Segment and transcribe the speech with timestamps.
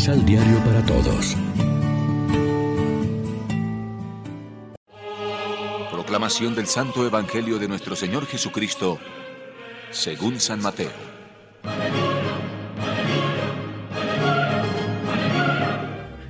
[0.00, 1.36] Misal Diario para Todos.
[5.92, 8.98] Proclamación del Santo Evangelio de nuestro Señor Jesucristo,
[9.90, 10.88] según San Mateo.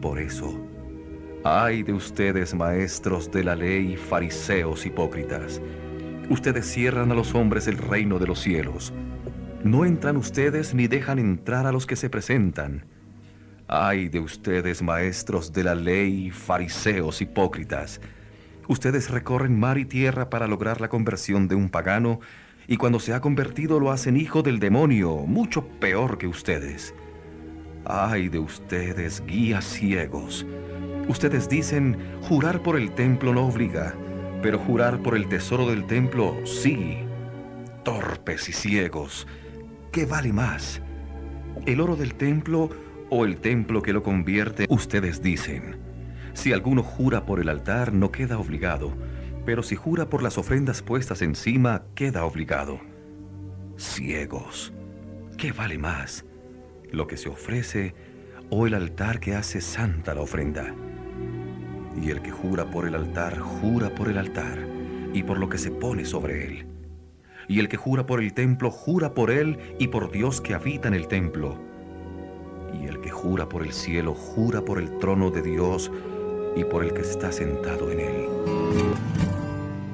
[0.00, 0.56] Por eso,
[1.42, 5.60] ay de ustedes, maestros de la ley, fariseos hipócritas.
[6.30, 8.92] Ustedes cierran a los hombres el reino de los cielos.
[9.64, 12.94] No entran ustedes ni dejan entrar a los que se presentan
[13.68, 18.00] Ay de ustedes, maestros de la ley, fariseos hipócritas.
[18.68, 22.20] Ustedes recorren mar y tierra para lograr la conversión de un pagano,
[22.68, 26.94] y cuando se ha convertido lo hacen hijo del demonio, mucho peor que ustedes.
[27.84, 30.46] Ay de ustedes, guías ciegos.
[31.08, 33.94] Ustedes dicen, jurar por el templo no obliga,
[34.42, 36.98] pero jurar por el tesoro del templo sí.
[37.84, 39.26] Torpes y ciegos,
[39.92, 40.82] ¿qué vale más?
[41.64, 42.70] ¿El oro del templo
[43.10, 45.76] o el templo que lo convierte, ustedes dicen,
[46.34, 48.92] si alguno jura por el altar no queda obligado,
[49.44, 52.80] pero si jura por las ofrendas puestas encima, queda obligado.
[53.78, 54.72] Ciegos,
[55.38, 56.24] ¿qué vale más?
[56.90, 57.94] ¿Lo que se ofrece
[58.50, 60.74] o el altar que hace santa la ofrenda?
[62.00, 64.58] Y el que jura por el altar, jura por el altar
[65.14, 66.66] y por lo que se pone sobre él.
[67.48, 70.88] Y el que jura por el templo, jura por él y por Dios que habita
[70.88, 71.75] en el templo
[73.26, 75.90] jura por el cielo, jura por el trono de Dios
[76.56, 78.28] y por el que está sentado en él.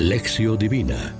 [0.00, 1.14] Lección Divina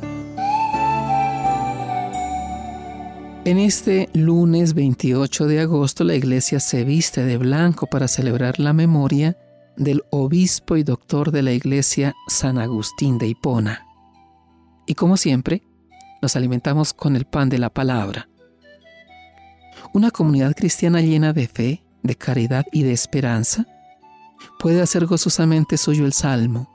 [3.44, 8.72] En este lunes 28 de agosto la iglesia se viste de blanco para celebrar la
[8.72, 9.36] memoria
[9.76, 13.86] del obispo y doctor de la iglesia San Agustín de Hipona.
[14.84, 15.62] Y como siempre,
[16.20, 18.28] nos alimentamos con el pan de la palabra.
[19.94, 23.66] Una comunidad cristiana llena de fe, de caridad y de esperanza
[24.58, 26.68] puede hacer gozosamente suyo el salmo.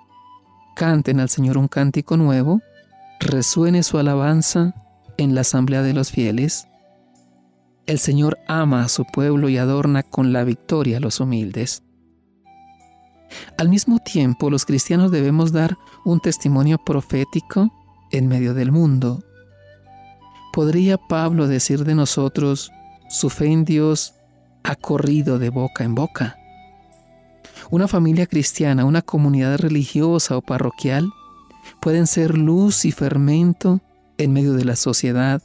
[0.75, 2.62] Canten al Señor un cántico nuevo,
[3.19, 4.74] resuene su alabanza
[5.18, 6.68] en la asamblea de los fieles.
[7.86, 11.84] El Señor ama a su pueblo y adorna con la victoria a los humildes.
[13.57, 17.72] Al mismo tiempo, los cristianos debemos dar un testimonio profético
[18.12, 19.24] en medio del mundo.
[20.53, 22.72] ¿Podría Pablo decir de nosotros,
[23.09, 24.14] su fe en Dios
[24.65, 26.37] ha corrido de boca en boca.
[27.69, 31.07] Una familia cristiana, una comunidad religiosa o parroquial
[31.79, 33.81] pueden ser luz y fermento
[34.17, 35.41] en medio de la sociedad,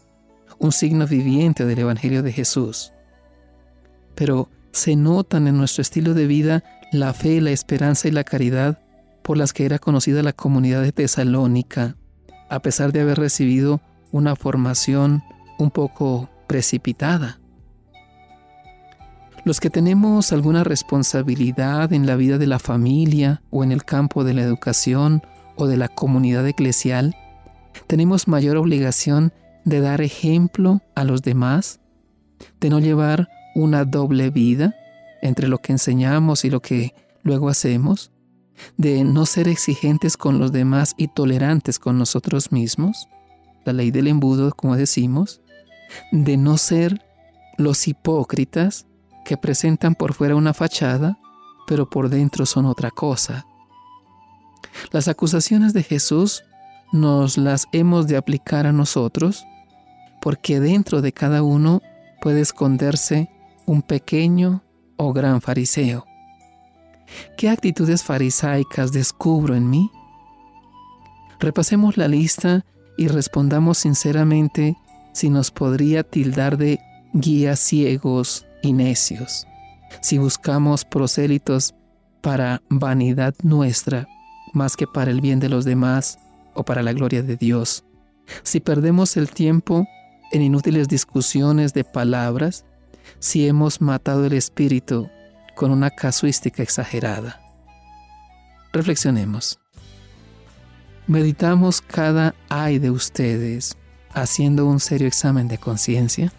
[0.59, 2.93] un signo viviente del Evangelio de Jesús.
[4.15, 8.81] Pero se notan en nuestro estilo de vida la fe, la esperanza y la caridad
[9.23, 11.97] por las que era conocida la comunidad de Tesalónica,
[12.49, 13.83] a pesar de haber recibido
[14.13, 15.23] una formación
[15.59, 17.40] un poco precipitada.
[19.45, 24.23] Los que tenemos alguna responsabilidad en la vida de la familia o en el campo
[24.23, 25.23] de la educación
[25.57, 27.17] o de la comunidad eclesial,
[27.87, 29.33] tenemos mayor obligación
[29.65, 31.81] de dar ejemplo a los demás,
[32.61, 34.75] de no llevar una doble vida
[35.23, 38.13] entre lo que enseñamos y lo que luego hacemos,
[38.77, 43.09] de no ser exigentes con los demás y tolerantes con nosotros mismos,
[43.65, 45.41] la ley del embudo, como decimos,
[46.13, 47.03] de no ser
[47.57, 48.87] los hipócritas
[49.31, 51.17] que presentan por fuera una fachada,
[51.69, 53.47] pero por dentro son otra cosa.
[54.91, 56.43] Las acusaciones de Jesús
[56.91, 59.45] nos las hemos de aplicar a nosotros,
[60.21, 61.81] porque dentro de cada uno
[62.21, 63.31] puede esconderse
[63.67, 64.65] un pequeño
[64.97, 66.05] o gran fariseo.
[67.37, 69.93] ¿Qué actitudes farisaicas descubro en mí?
[71.39, 72.65] Repasemos la lista
[72.99, 74.77] y respondamos sinceramente
[75.13, 76.81] si nos podría tildar de
[77.13, 79.47] guías ciegos y necios,
[80.01, 81.75] si buscamos prosélitos
[82.21, 84.07] para vanidad nuestra
[84.53, 86.19] más que para el bien de los demás
[86.55, 87.85] o para la gloria de Dios,
[88.43, 89.87] si perdemos el tiempo
[90.33, 92.65] en inútiles discusiones de palabras,
[93.19, 95.09] si hemos matado el espíritu
[95.57, 97.41] con una casuística exagerada.
[98.73, 99.59] Reflexionemos.
[101.07, 103.77] ¿Meditamos cada ay de ustedes
[104.13, 106.33] haciendo un serio examen de conciencia?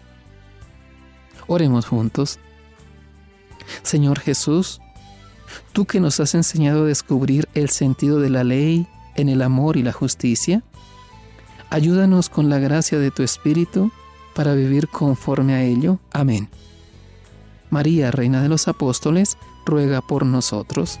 [1.52, 2.38] Oremos juntos.
[3.82, 4.80] Señor Jesús,
[5.74, 9.76] tú que nos has enseñado a descubrir el sentido de la ley en el amor
[9.76, 10.62] y la justicia,
[11.68, 13.92] ayúdanos con la gracia de tu Espíritu
[14.34, 15.98] para vivir conforme a ello.
[16.10, 16.48] Amén.
[17.68, 21.00] María, Reina de los Apóstoles, ruega por nosotros.